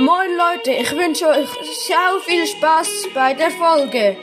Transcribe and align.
Moin 0.00 0.34
Leute, 0.36 0.72
ich 0.72 0.90
wünsche 0.92 1.28
euch 1.28 1.50
sehr 1.86 2.20
viel 2.24 2.46
Spaß 2.46 3.08
bei 3.12 3.34
der 3.34 3.50
Folge. 3.50 4.16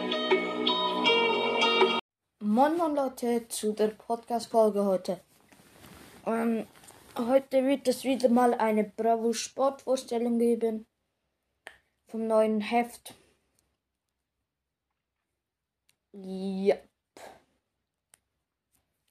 Moin 2.39 2.75
Moin 2.77 2.95
Leute 2.95 3.47
zu 3.47 3.73
der 3.73 3.89
Podcast-Folge 3.89 4.83
heute. 4.85 5.19
Ähm, 6.25 6.65
heute 7.15 7.63
wird 7.65 7.87
es 7.87 8.03
wieder 8.03 8.29
mal 8.29 8.55
eine 8.55 8.85
Bravo 8.85 9.33
Sport-Vorstellung 9.33 10.39
geben 10.39 10.87
vom 12.07 12.25
neuen 12.25 12.59
Heft. 12.61 13.13
Ja. 16.13 16.77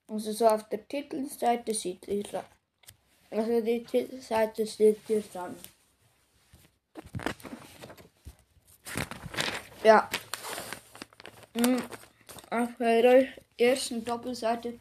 Also 0.09 0.33
so 0.33 0.48
auf 0.48 0.69
der 0.69 0.87
Titelseite 0.89 1.75
sieht 1.75 2.09
ihr 2.09 2.45
also 3.30 3.61
die 3.61 3.85
Titelseite 3.85 4.67
steht 4.67 4.98
hier 5.07 5.23
dran. 5.33 5.55
Ja. 9.84 10.11
Hm, 11.55 11.80
auf 12.51 12.77
der 12.79 13.29
ersten 13.57 14.05
Doppelseite 14.05 14.80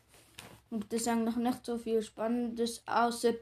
gibt 0.71 0.91
es 0.93 1.07
eigentlich 1.07 1.35
nicht 1.35 1.65
so 1.65 1.77
viel 1.77 2.01
Spannendes, 2.01 2.81
außer 2.87 3.33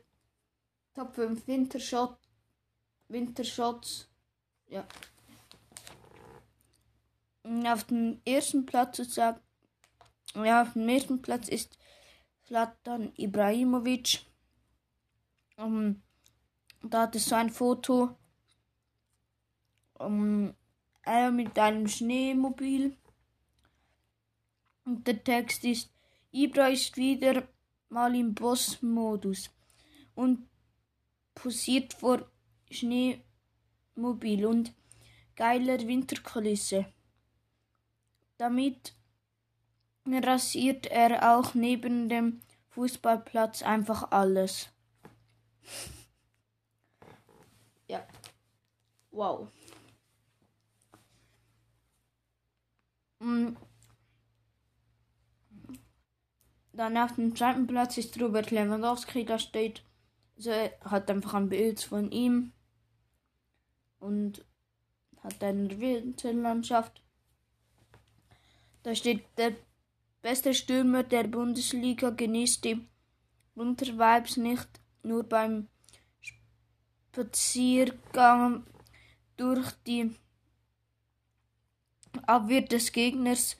Top 0.93 1.15
5 1.15 1.47
Wintershot, 1.47 2.17
Wintershots. 3.07 4.09
Ja. 4.67 4.85
Und 7.43 7.65
auf 7.65 7.85
dem 7.85 8.21
ersten 8.25 8.65
Platz 8.65 8.99
ist 8.99 9.17
ja, 9.17 9.39
auf 10.35 10.73
dem 10.73 10.89
ersten 10.89 11.21
Platz 11.21 11.47
ist 11.47 11.77
Zlatan 12.45 13.13
Ibrahimovic. 13.15 14.25
Um, 15.57 16.01
da 16.81 17.03
hat 17.03 17.15
es 17.15 17.25
so 17.25 17.35
ein 17.35 17.49
Foto 17.49 18.17
um, 19.99 20.53
er 21.03 21.31
mit 21.31 21.57
einem 21.57 21.87
Schneemobil. 21.87 22.97
Und 24.85 25.07
der 25.07 25.23
Text 25.23 25.63
ist, 25.63 25.89
Ibra 26.31 26.67
ist 26.67 26.97
wieder 26.97 27.47
mal 27.89 28.15
im 28.15 28.33
Boss-Modus 28.33 29.49
und 30.15 30.47
posiert 31.35 31.93
vor 31.93 32.29
Schneemobil 32.69 34.45
und 34.45 34.73
geiler 35.35 35.79
Winterkulisse. 35.79 36.85
Damit 38.37 38.93
rasiert 40.05 40.87
er 40.87 41.37
auch 41.37 41.53
neben 41.53 42.09
dem 42.09 42.41
Fußballplatz 42.69 43.61
einfach 43.61 44.11
alles. 44.11 44.69
ja. 47.87 48.05
Wow. 49.11 49.47
Dann 56.73 56.97
auf 56.97 57.15
dem 57.15 57.35
zweiten 57.35 57.67
Platz 57.67 57.97
ist 57.97 58.19
Robert 58.19 58.51
Lewandowski, 58.51 59.25
da 59.25 59.39
steht, 59.39 59.83
also 60.35 60.49
er 60.49 60.77
hat 60.81 61.09
einfach 61.09 61.35
ein 61.35 61.49
Bild 61.49 61.81
von 61.81 62.11
ihm. 62.11 62.51
Und 63.99 64.45
hat 65.23 65.41
eine 65.43 65.79
Winterlandschaft. 65.79 67.01
Da 68.83 68.93
steht, 68.93 69.23
der 69.37 69.55
beste 70.21 70.53
Stürmer 70.53 71.03
der 71.03 71.23
Bundesliga 71.23 72.09
genießt 72.09 72.65
die 72.65 72.85
Wintervibes 73.55 74.35
nicht 74.37 74.67
nur 75.03 75.23
beim 75.23 75.69
Spaziergang 77.11 78.65
durch 79.37 79.71
die 79.87 80.13
Abwehr 82.25 82.61
des 82.61 82.91
Gegners 82.91 83.57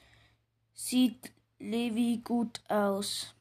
sieht 0.74 1.32
Levi 1.60 2.22
gut 2.24 2.62
aus. 2.70 3.34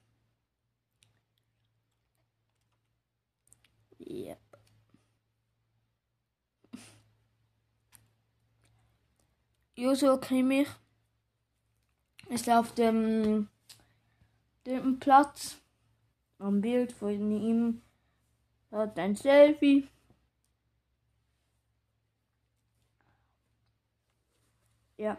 Yep. 3.99 4.39
Joshua 9.75 10.19
Kimmich 10.19 10.69
ist 12.29 12.49
auf 12.49 12.75
dem 12.75 13.49
dritten 14.65 14.99
Platz. 15.01 15.59
Am 16.39 16.61
Bild 16.61 16.93
von 16.93 17.31
ihm 17.31 17.83
hat 18.71 18.99
ein 18.99 19.17
Selfie. 19.17 19.89
Ja. 25.03 25.17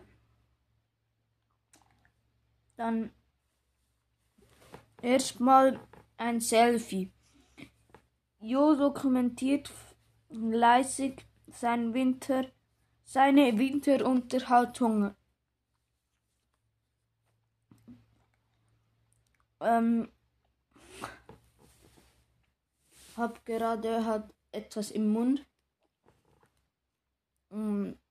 Dann 2.78 3.12
erstmal 5.02 5.78
ein 6.16 6.40
Selfie. 6.40 7.12
Jo 8.40 8.76
dokumentiert 8.76 9.70
fleißig 10.30 11.26
sein 11.48 11.94
Winter, 11.94 12.50
seine 13.04 13.58
Winterunterhaltung. 13.58 15.14
Ähm, 19.60 20.10
hab 23.18 23.46
gerade 23.46 24.06
hat 24.06 24.34
etwas 24.54 24.92
im 24.92 25.12
Mund. 25.12 25.46
Mm. 27.50 28.03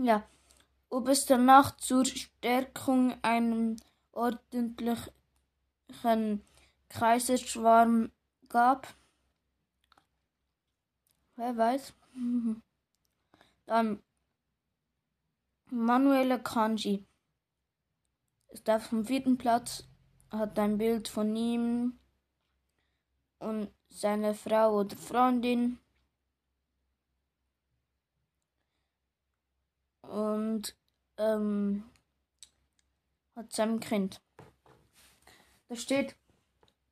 Ja, 0.00 0.22
ob 0.90 1.08
es 1.08 1.26
danach 1.26 1.76
zur 1.76 2.04
Stärkung 2.04 3.18
einen 3.22 3.82
ordentlichen 4.12 5.10
Kaiserschwarm 6.88 8.12
gab. 8.48 8.94
Wer 11.34 11.56
weiß. 11.56 11.94
Dann 13.66 14.00
Manuela 15.70 16.38
Kanji 16.38 17.04
ist 18.50 18.70
auf 18.70 18.90
dem 18.90 19.04
vierten 19.04 19.36
Platz, 19.36 19.88
hat 20.30 20.60
ein 20.60 20.78
Bild 20.78 21.08
von 21.08 21.34
ihm 21.34 21.98
und 23.40 23.72
seiner 23.88 24.34
Frau 24.34 24.78
oder 24.78 24.96
Freundin. 24.96 25.80
Und 30.08 30.74
ähm, 31.18 31.84
hat 33.36 33.52
seinem 33.52 33.78
Kind. 33.78 34.22
Da 35.68 35.76
steht, 35.76 36.16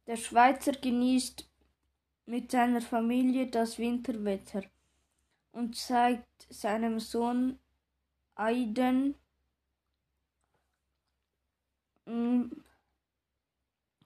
der 0.06 0.16
Schweizer 0.16 0.72
genießt 0.72 1.48
mit 2.26 2.50
seiner 2.50 2.82
Familie 2.82 3.46
das 3.46 3.78
Winterwetter 3.78 4.62
und 5.52 5.76
zeigt 5.76 6.46
seinem 6.50 7.00
Sohn 7.00 7.58
Aiden 8.34 9.14
mm, 12.04 12.44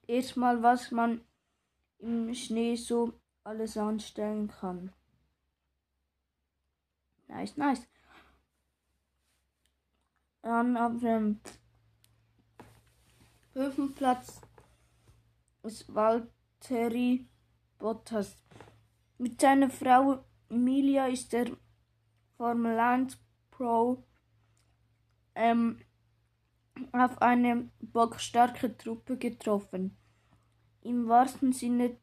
erstmal, 0.06 0.62
was 0.62 0.92
man 0.92 1.20
im 1.98 2.32
Schnee 2.34 2.76
so 2.76 3.12
alles 3.42 3.76
anstellen 3.76 4.48
kann. 4.48 4.92
Nice, 7.26 7.56
nice. 7.56 7.86
Dann 10.42 10.76
auf 10.76 10.98
dem 11.00 11.40
fünften 13.52 13.94
Platz 13.94 14.40
ist 15.62 15.94
Valtteri 15.94 17.28
Bottas. 17.78 18.36
Mit 19.18 19.40
seiner 19.40 19.68
Frau 19.68 20.24
Emilia 20.48 21.06
ist 21.06 21.32
der 21.32 21.50
Formel 22.36 22.78
1 22.78 23.18
Pro 23.50 24.02
ähm, 25.34 25.78
auf 26.92 27.20
eine 27.20 27.70
bockstarke 27.80 28.76
Truppe 28.76 29.18
getroffen. 29.18 29.96
Im 30.80 31.08
wahrsten 31.08 31.52
Sinne. 31.52 31.98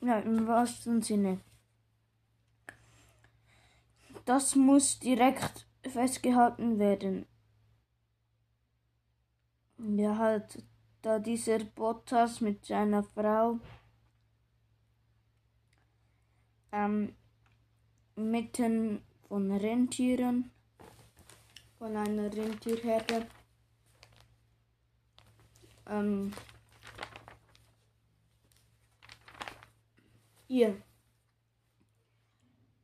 Ja, 0.00 0.18
im 0.18 0.48
wahrsten 0.48 1.00
Sinne. 1.00 1.40
Das 4.24 4.56
muss 4.56 4.98
direkt 4.98 5.66
festgehalten 5.86 6.78
werden. 6.78 7.26
Ja, 9.78 10.16
halt, 10.16 10.62
da 11.02 11.18
dieser 11.18 11.58
Bottas 11.58 12.40
mit 12.40 12.64
seiner 12.64 13.02
Frau 13.02 13.58
ähm, 16.70 17.16
mitten 18.14 19.02
von 19.28 19.50
Rentieren, 19.50 20.50
von 21.78 21.96
einer 21.96 22.32
Rentierherde, 22.32 23.26
ähm, 25.86 26.32
Hier. 30.52 30.76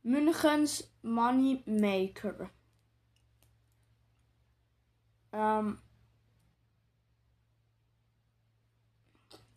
Münchens 0.03 0.91
Moneymaker. 1.03 2.49
Ähm, 5.33 5.79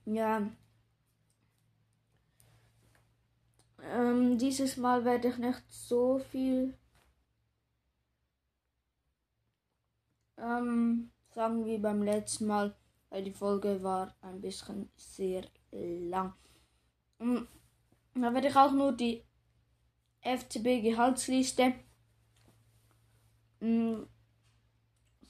ja. 0.06 0.42
Ähm, 3.84 4.38
dieses 4.38 4.78
Mal 4.78 5.04
werde 5.06 5.28
ich 5.30 5.38
nicht 5.38 5.64
so 5.70 6.20
viel 6.20 6.74
ähm, 10.38 11.12
sagen 11.34 11.66
wie 11.66 11.78
beim 11.78 12.02
letzten 12.04 12.48
Mal, 12.48 12.76
weil 13.10 13.24
die 13.24 13.32
Folge 13.32 13.82
war 13.84 14.16
ein 14.22 14.42
bisschen 14.42 14.90
sehr 14.96 15.44
lang. 15.72 16.34
Und 17.20 17.48
da 18.16 18.34
werde 18.34 18.48
ich 18.50 18.56
auch 18.56 18.72
nur 18.72 18.94
die 18.94 19.24
FCB-Gehaltsliste 20.22 21.74
mm, 23.62 24.04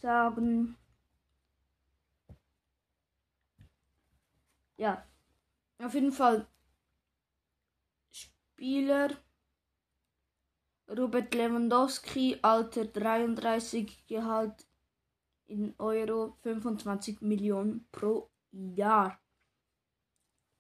sagen. 0.01 0.77
Ja, 4.77 5.06
auf 5.80 5.94
jeden 5.94 6.12
Fall 6.12 6.48
Spieler 8.12 9.09
Robert 10.89 11.33
Lewandowski, 11.33 12.39
Alter 12.42 12.86
33, 12.86 14.06
Gehalt 14.07 14.68
in 15.45 15.74
Euro 15.77 16.38
25 16.42 17.21
Millionen 17.21 17.88
pro 17.92 18.30
Jahr. 18.51 19.19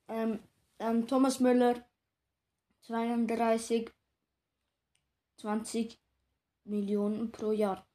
Ähm, 0.07 0.39
ähm, 0.79 1.07
Thomas 1.07 1.39
Müller 1.39 1.85
32 2.81 3.91
20 5.37 5.99
Millionen 6.65 7.31
pro 7.31 7.51
Jahr. 7.51 7.85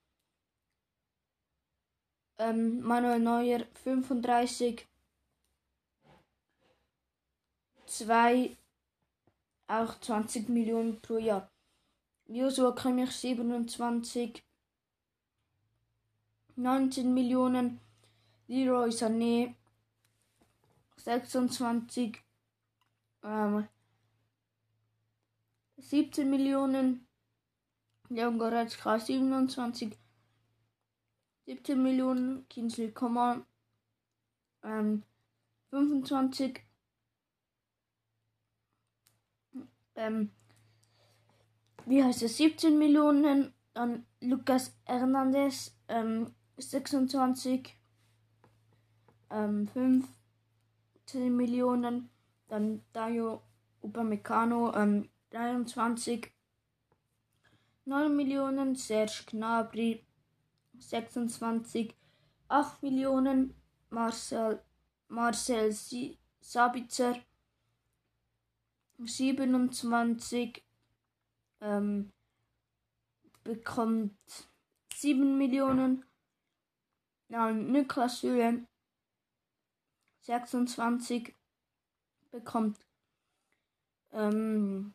Ähm, 2.38 2.80
Manuel 2.82 3.20
Neuer 3.20 3.64
35 3.84 4.86
2 7.86 8.56
auch 9.68 9.98
20 10.00 10.48
Millionen 10.48 11.00
pro 11.00 11.18
Jahr. 11.18 11.50
Joshua 12.28 12.72
Kimmich 12.72 13.12
27 13.12 14.42
19 16.56 17.12
Millionen. 17.12 17.80
Leroy 18.48 18.90
Sané 18.90 19.54
26 20.96 22.22
ähm, 23.22 23.68
17 25.78 26.28
Millionen. 26.28 27.06
Leon 28.08 28.38
Goretzka 28.38 28.98
27 28.98 29.96
17 31.46 31.82
Millionen. 31.82 32.48
Kinsley 32.48 32.92
Coman 32.92 33.44
ähm, 34.62 35.02
25 35.70 36.60
ähm, 39.96 40.30
wie 41.86 42.02
heißt 42.02 42.22
es 42.22 42.36
17 42.36 42.78
Millionen. 42.78 43.52
Dann 43.74 44.06
Lucas 44.20 44.76
Hernandez 44.84 45.76
ähm, 45.88 46.34
26 46.56 47.74
ähm, 49.30 49.68
15 49.68 51.36
Millionen. 51.36 52.10
Dann 52.48 52.82
Dayo 52.92 53.42
Upamecano 53.82 54.74
ähm, 54.74 55.08
23 55.30 56.32
9 57.84 58.16
Millionen. 58.16 58.74
Serge 58.74 59.24
Gnabry 59.30 60.05
26 60.78 61.94
8 62.48 62.82
Millionen. 62.82 63.54
Marcel 63.90 64.60
Marcel 65.08 65.72
Sabitzer 66.40 67.16
27 68.98 70.64
ähm, 71.60 72.12
bekommt 73.44 74.16
7 74.94 75.38
Millionen. 75.38 76.04
Dann 77.28 77.70
Niklas 77.70 78.22
Höhe 78.22 78.66
26 80.20 81.34
bekommt 82.30 82.78
ähm, 84.12 84.94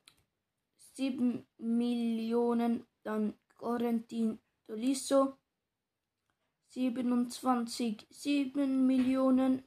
7 0.96 1.46
Millionen. 1.58 2.86
Dann 3.04 3.34
Corentin 3.58 4.40
Dolisso 4.68 5.38
27 6.72 8.08
7 8.10 8.86
Millionen. 8.88 9.64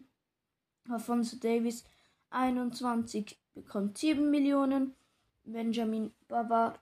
Alfonso 0.89 1.37
Davis 1.37 1.85
21 2.31 3.39
bekommt 3.55 3.99
7 3.99 4.31
Millionen. 4.31 4.95
Benjamin 5.45 6.13
Bavard 6.27 6.81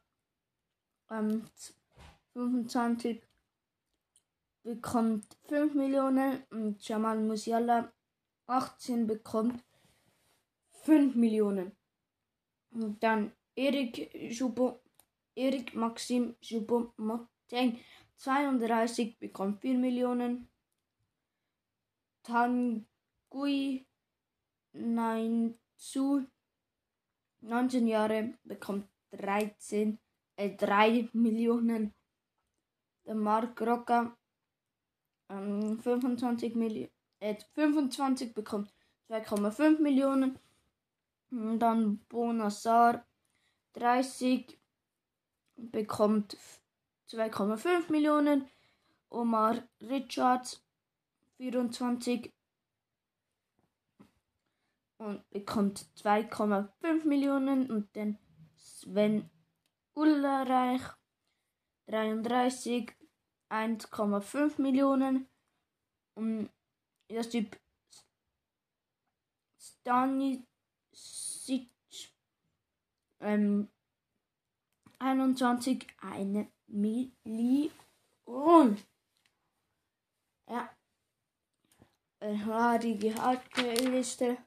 ähm, 1.11 1.45
25 2.35 3.21
bekommt 4.63 5.37
5 5.49 5.75
Millionen 5.75 6.45
und 6.51 6.87
Jamal 6.87 7.19
Musiala 7.19 7.93
18 8.47 9.07
bekommt 9.07 9.63
5 10.85 11.17
Millionen. 11.17 11.73
Und 12.71 13.03
dann 13.03 13.33
Erik 13.55 14.15
Jubo, 14.15 14.81
Erik 15.35 15.75
Maxim 15.75 16.37
Jubo 16.41 16.93
Moteng 16.97 17.81
32 18.23 19.19
bekommt 19.19 19.61
4 19.63 19.79
Millionen. 19.79 20.49
Tangui 22.23 23.85
Nein 24.73 25.59
zu 25.77 26.25
19 27.41 27.89
Jahre 27.89 28.35
bekommt 28.45 28.89
13 29.11 29.99
äh, 30.37 30.57
3 30.57 31.09
Millionen. 31.13 31.93
Der 33.05 33.17
Mark 33.17 33.61
Rocker 33.61 34.17
ähm, 35.29 35.81
25 35.81 36.55
Millionen, 36.55 36.93
äh, 37.19 37.35
25 37.55 38.35
bekommt 38.35 38.73
2,5 39.11 39.81
Millionen. 39.83 40.39
Und 41.33 41.59
dann 41.59 41.99
Bonassar 42.09 43.05
30 43.73 44.61
bekommt 45.57 46.37
2,5 47.13 47.91
Millionen. 47.91 48.49
Omar 49.11 49.63
Richards 49.83 50.65
24 51.37 52.33
und 54.97 55.29
bekommt 55.31 55.87
2,5 55.99 57.07
Millionen. 57.07 57.71
Und 57.71 57.95
dann 57.95 58.19
Sven 58.57 59.31
Ulreich 59.95 60.83
33 61.87 62.93
1,5 63.51 64.61
Millionen. 64.61 65.29
Und 66.15 66.49
das 67.09 67.29
Typ 67.29 67.59
Stanisic 69.59 70.47
ähm, 73.21 73.69
21 74.99 75.87
eine 76.01 76.51
Million. 76.73 77.71
Ja. 80.49 80.71
War 82.21 82.79
die 82.79 82.99
Gehaltsliste. 82.99 84.39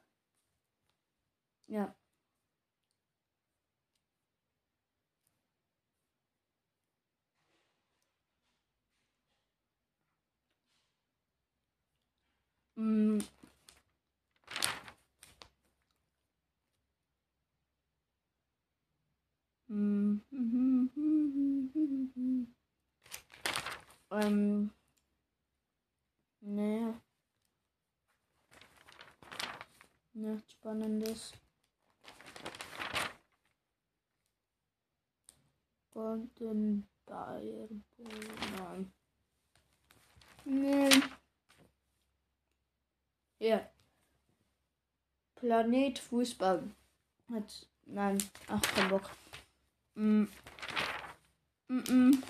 Ja. 1.67 1.95
Mm. 12.77 13.19
ähm. 24.11 24.71
Nee. 26.41 26.93
Nichts 30.13 30.51
Spannendes. 30.51 31.33
Und 35.93 36.39
den 36.39 36.87
Bayern. 37.05 37.83
Nein. 38.57 38.93
Nee. 40.45 40.89
Ja. 43.39 43.69
Planet 45.35 45.99
Fußball 45.99 46.69
hat 47.31 47.67
Nein, 47.87 48.17
ach, 48.47 48.61
kein 48.61 48.89
Bock. 48.89 49.11
Mm. 49.95 50.27
Mm 51.69 51.83
-mm. 51.83 52.23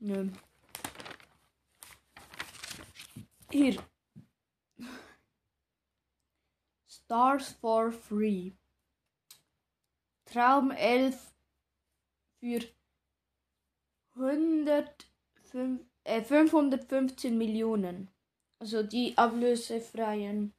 Nö. 0.00 0.28
Hier. 3.50 3.82
Stars 6.88 7.52
for 7.60 7.92
free. 7.92 8.52
Traum 10.26 10.72
11 10.72 11.32
für 12.40 12.60
100, 14.16 15.06
äh, 16.04 16.22
515 16.22 17.38
Millionen. 17.38 18.08
Also 18.58 18.82
die 18.82 19.16
ablösefreien. 19.16 20.55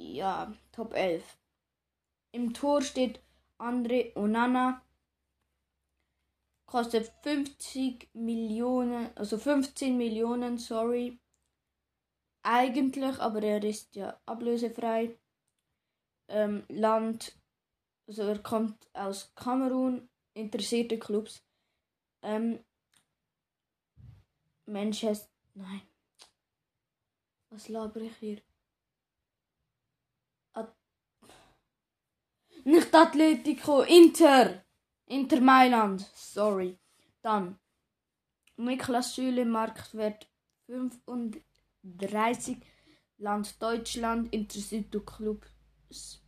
Ja, 0.00 0.50
Top 0.72 0.94
11. 0.94 1.22
Im 2.32 2.54
Tor 2.54 2.80
steht 2.80 3.20
Andre 3.58 4.12
Onana. 4.14 4.82
Kostet 6.64 7.12
50 7.22 8.08
Millionen, 8.14 9.14
also 9.14 9.36
15 9.36 9.98
Millionen, 9.98 10.56
sorry. 10.56 11.20
Eigentlich, 12.42 13.18
aber 13.18 13.42
er 13.42 13.62
ist 13.62 13.94
ja 13.94 14.18
ablösefrei. 14.24 15.18
Ähm, 16.28 16.64
Land, 16.68 17.36
also 18.06 18.22
er 18.22 18.38
kommt 18.38 18.88
aus 18.94 19.34
Kamerun, 19.34 20.08
interessierte 20.32 20.98
Clubs. 20.98 21.44
Ähm, 22.22 22.64
Manchester, 24.64 25.28
nein. 25.54 25.82
Was 27.50 27.68
laber 27.68 28.00
ich 28.00 28.16
hier? 28.16 28.40
Nicht 32.70 32.94
Atletico, 32.94 33.82
Inter! 33.82 34.64
Inter 35.06 35.40
Mailand, 35.40 36.08
sorry. 36.14 36.78
Dann 37.20 37.58
Niklas 38.56 39.16
Süle, 39.16 39.44
Marktwert 39.44 40.30
35, 40.66 42.58
Land 43.16 43.60
Deutschland, 43.60 44.32
interessiert 44.32 44.92
Club 45.04 45.44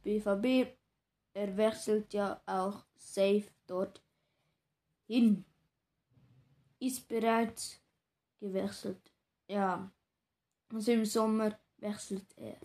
BVB. 0.02 0.76
Er 1.32 1.56
wechselt 1.56 2.12
ja 2.12 2.42
auch 2.46 2.86
safe 2.96 3.46
dort 3.68 4.02
hin. 5.06 5.44
Ist 6.80 7.06
bereits 7.06 7.80
gewechselt. 8.40 9.12
Ja, 9.46 9.92
also 10.74 10.90
im 10.90 11.04
Sommer 11.04 11.56
wechselt 11.76 12.36
er. 12.36 12.58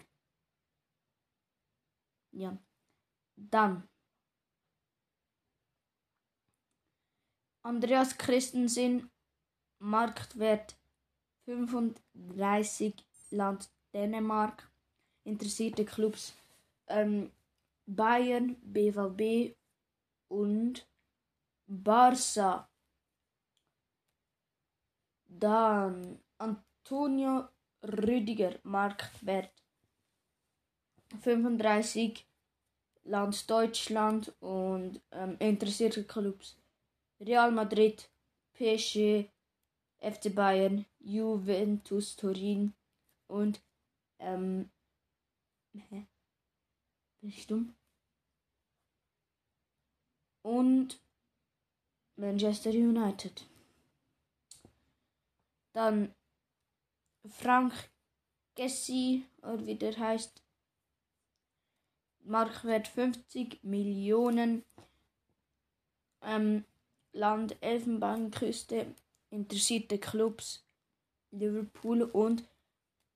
Ja, 2.31 2.57
dann 3.37 3.87
Andreas 7.63 8.17
Christensen, 8.17 9.09
Marktwert 9.79 10.77
35 11.45 12.93
Land 13.29 13.69
Dänemark, 13.93 14.69
interessierte 15.23 15.85
Clubs 15.85 16.33
ähm, 16.87 17.31
Bayern, 17.85 18.55
BVB 18.61 19.55
und 20.29 20.87
Barca. 21.67 22.69
Dann 25.27 26.19
Antonio 26.37 27.47
Rüdiger, 27.83 28.59
Marktwert 28.63 29.51
35 31.21 32.26
Land 33.07 33.49
Deutschland 33.49 34.33
und 34.41 35.01
ähm, 35.11 35.37
interessierte 35.39 36.03
Clubs 36.03 36.57
Real 37.19 37.51
Madrid, 37.51 38.09
PSG, 38.53 39.29
FC 39.99 40.33
Bayern, 40.33 40.85
Juventus 40.99 42.15
Turin 42.15 42.73
und 43.27 43.61
ähm, 44.19 44.69
hä? 45.73 46.05
Bin 47.21 47.29
ich 47.29 47.47
dumm? 47.47 47.73
Und 50.43 50.99
Manchester 52.15 52.69
United. 52.69 53.45
Dann 55.73 56.13
Frank 57.29 57.73
Gessi, 58.55 59.25
oder 59.41 59.65
wie 59.65 59.75
der 59.75 59.97
heißt. 59.97 60.46
Marktwert 62.27 62.87
50 62.87 63.63
Millionen. 63.63 64.63
Ähm, 66.21 66.65
Land 67.13 67.55
Elfenbeinküste 67.61 68.93
interessierte 69.29 69.97
Clubs 69.97 70.65
Liverpool 71.31 72.03
und 72.03 72.43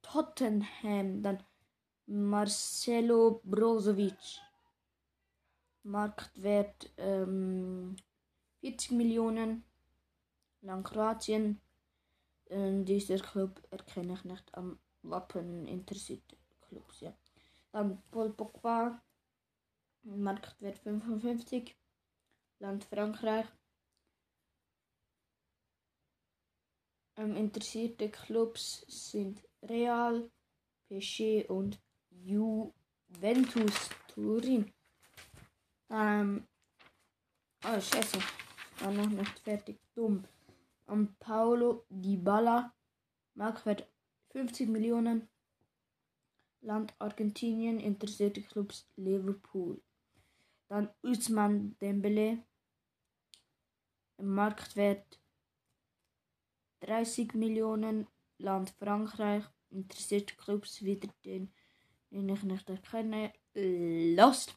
Tottenham. 0.01 1.21
Dann 1.23 1.43
Marcelo 2.07 3.41
Brozovic. 3.43 4.39
Marktwert 5.83 6.91
ähm, 6.97 7.95
40 8.61 8.91
Millionen. 8.91 9.63
Land 10.61 10.85
Kroatien. 10.85 11.59
Ähm, 12.49 12.85
dieser 12.85 13.17
Club 13.17 13.61
erkenne 13.71 14.13
ich 14.13 14.23
nicht 14.23 14.55
am 14.55 14.79
Wappen 15.01 15.67
interessierte 15.67 16.37
Clubs. 16.67 17.01
Ja. 17.01 17.13
Dann 17.71 18.01
Paul 18.11 18.33
Pogba. 18.33 19.01
Marktwert 20.03 20.79
55. 20.79 21.75
Land 22.59 22.83
Frankreich. 22.85 23.45
Ähm, 27.17 27.35
interessierte 27.35 28.09
Clubs 28.09 28.85
sind 28.87 29.43
Real, 29.61 30.31
PSG 30.87 31.45
und 31.49 31.79
Juventus 32.09 33.89
Turin. 34.07 34.71
Ähm, 35.89 36.47
oh, 37.63 37.79
scheiße. 37.79 38.19
War 38.79 38.91
noch 38.91 39.07
nicht 39.07 39.39
fertig. 39.39 39.79
Dumm. 39.93 40.23
Und 40.87 41.19
Paulo 41.19 41.85
Dybala. 41.89 42.73
Marktwert 43.35 43.87
50 44.31 44.67
Millionen. 44.69 45.30
Land 46.61 46.93
Argentinien. 46.99 47.79
Interessierte 47.79 48.41
Clubs 48.41 48.87
Liverpool. 48.95 49.81
Dann 50.67 50.89
Usman 51.01 51.75
Dembele. 51.79 52.43
Marktwert 54.17 55.19
30 56.81 57.33
Millionen. 57.33 58.07
Land 58.37 58.69
Frankreich. 58.71 59.43
Interessierte 59.69 60.35
Clubs 60.35 60.81
wieder 60.83 61.09
den, 61.25 61.51
den 62.11 62.29
ich 62.29 62.43
nicht 62.43 62.69
erkenne. 62.69 63.33
Lost. 63.53 64.55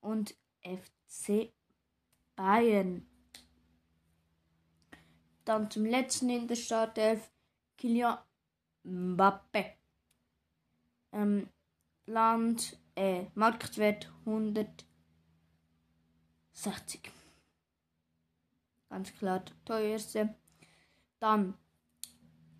Und 0.00 0.36
FC 0.62 1.52
Bayern. 2.36 3.06
Dann 5.44 5.70
zum 5.70 5.84
letzten 5.84 6.30
in 6.30 6.48
der 6.48 6.56
Startelf. 6.56 7.30
Kylian 7.76 8.18
Mbappe. 8.82 9.83
Ähm, 11.14 11.48
Land, 12.06 12.78
äh, 12.96 13.26
Marktwert 13.34 14.10
160. 14.26 17.12
Ganz 18.88 19.14
klar 19.14 19.44
teuerste. 19.64 20.34
Dann 21.20 21.54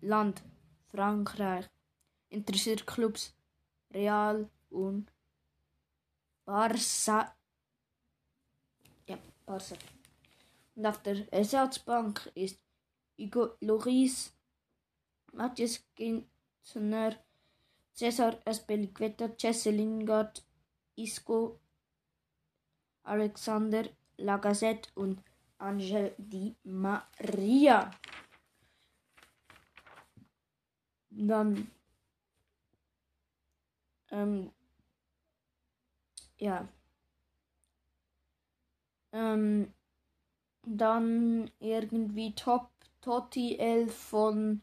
Land 0.01 0.41
Frankreich. 0.87 1.69
Interessiert 2.29 2.87
Clubs 2.87 3.35
Real 3.93 4.49
und 4.69 5.11
Barça. 6.45 7.33
Ja, 9.07 9.17
Barça. 9.45 9.75
Und 10.75 10.85
auf 10.85 11.01
der 11.03 11.31
Ersatzbank 11.31 12.31
ist 12.35 12.59
Hugo 13.17 13.55
Loris, 13.61 14.35
Matthias 15.31 15.85
Ginzner, 15.95 17.15
Cesar 17.95 18.39
Espeliqueta, 18.45 19.29
Jesse 19.39 19.71
Lingard, 19.71 20.43
Isco, 20.95 21.59
Alexander 23.03 23.85
Lagazette 24.17 24.89
und 24.95 25.23
Angel 25.57 26.13
Di 26.17 26.55
Maria. 26.63 27.91
Dann 31.09 31.71
ähm, 34.11 34.51
ja. 36.37 36.67
Ähm, 39.11 39.73
dann 40.63 41.51
irgendwie 41.59 42.33
Top 42.35 42.71
Totti 43.01 43.57
11 43.57 43.95
von 43.95 44.61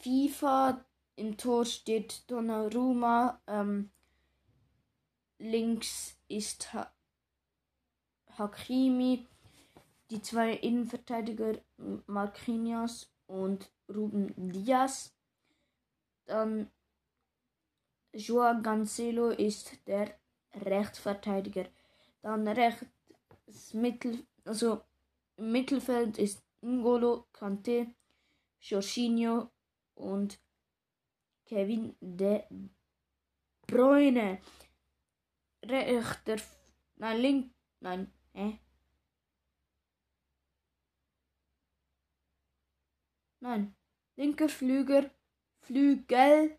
FIFA 0.00 0.84
im 1.18 1.36
Tor 1.36 1.64
steht 1.64 2.30
Donnarumma. 2.30 3.40
Ähm, 3.46 3.90
links 5.38 6.16
ist 6.28 6.72
ha 6.72 6.92
Hakimi. 8.36 9.26
Die 10.10 10.22
zwei 10.22 10.52
Innenverteidiger 10.52 11.58
Marquinhos 12.06 13.12
und 13.26 13.70
Ruben 13.88 14.32
Diaz. 14.52 15.12
Dann 16.24 16.70
Joao 18.12 18.62
Cancelo 18.62 19.30
ist 19.30 19.86
der 19.86 20.18
Rechtsverteidiger. 20.54 21.66
Dann 22.22 22.48
rechts 22.48 23.74
Mittel, 23.74 24.24
also 24.44 24.82
im 25.36 25.52
Mittelfeld 25.52 26.16
ist 26.16 26.42
Ngolo 26.62 27.26
Kante, 27.32 27.88
Jorginho 28.60 29.50
und 29.94 30.38
Kevin 31.48 31.96
De 32.00 32.44
Bruyne. 33.66 34.40
Rechter, 35.62 36.40
nein, 36.96 37.20
link, 37.20 37.54
nein, 37.80 38.12
hä? 38.34 38.58
Nein, 43.40 43.74
linker 44.16 44.48
Flüger, 44.48 45.10
Flügel 45.60 46.58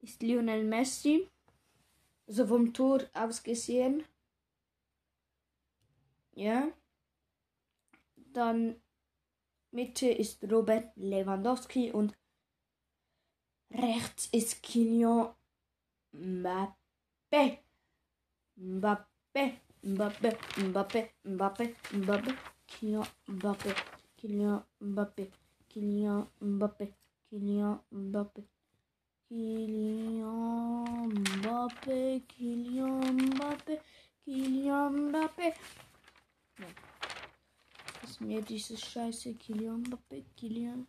ist 0.00 0.22
Lionel 0.22 0.64
Messi. 0.64 1.28
Also 2.26 2.46
vom 2.46 2.72
Tor 2.72 3.00
aus 3.12 3.42
gesehen. 3.42 4.04
Ja. 6.34 6.72
Dann 8.32 8.80
Mitte 9.72 10.08
ist 10.08 10.44
Robert 10.44 10.96
Lewandowski 10.96 11.90
und 11.90 12.19
rechts 13.70 14.28
ist 14.32 14.62
Kylian 14.62 15.34
Mbappé. 16.12 17.58
Mbappé, 18.56 19.60
Mbappé, 19.82 20.30
Mbappé, 20.56 21.10
Mbappé, 21.24 21.74
Mbappé, 21.94 22.32
Kylian 22.66 23.06
Mbappé, 23.28 23.74
Kylian 24.16 24.64
Mbappé, 24.80 25.30
Kylian 25.68 26.26
Mbappé, 26.40 26.92
Kylian 27.28 27.80
Mbappé. 27.90 28.42
Kylian 29.30 31.08
Mbappé, 31.38 32.20
Kylian 32.28 33.14
Mbappé, 33.30 33.74
Kylian 34.24 34.92
Mbappé. 35.08 35.54
Was 38.02 38.20
mir 38.20 38.42
dieses 38.42 38.80
scheiße 38.80 39.34
Kylian 39.34 39.80
Mbappé, 39.86 40.24
Kylian. 40.36 40.86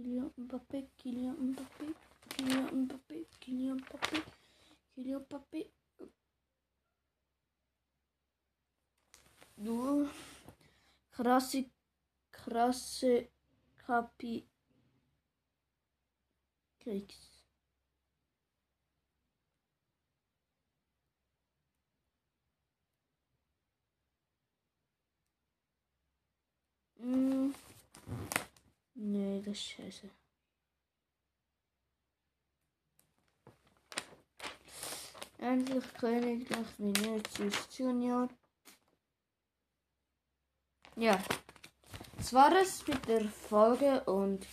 Kylian 0.00 0.32
Mbappé, 0.38 0.78
Kylian 0.96 1.36
Mbappé, 1.50 1.86
Kylian 2.30 2.68
Mbappé, 2.82 3.16
Kylian 3.40 3.76
Mbappé, 3.76 4.18
Kylian 4.94 5.20
Mbappé. 5.28 5.60
Du 9.58 10.08
krasse, 11.12 11.64
krasse 12.32 13.28
Kapi 13.76 14.46
Kriegs. 16.78 17.29
Ist 29.46 29.70
scheiße. 29.70 30.10
Endlich 35.38 35.94
Königlich 35.94 36.66
Vinicius 36.78 37.78
Junior. 37.78 38.28
Ja, 40.96 41.18
das 42.18 42.34
war 42.34 42.52
es 42.60 42.86
mit 42.86 43.08
der 43.08 43.24
Folge 43.24 44.04
und 44.04 44.46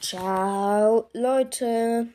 ciao 0.00 1.10
Leute. 1.12 2.14